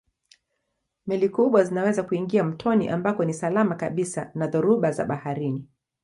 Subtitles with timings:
[1.07, 5.67] Meli kubwa zinaweza kuingia mtoni ambako ni salama kabisa na dhoruba za baharini.